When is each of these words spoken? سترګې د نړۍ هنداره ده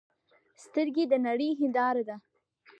سترګې 0.63 1.03
د 1.11 1.13
نړۍ 1.27 1.49
هنداره 1.59 2.03
ده 2.07 2.15